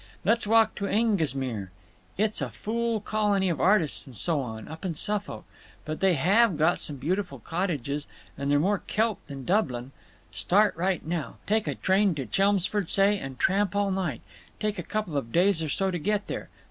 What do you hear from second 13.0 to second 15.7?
and tramp all night. Take a couple of days or